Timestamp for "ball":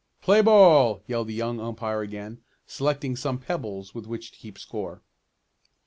0.41-1.03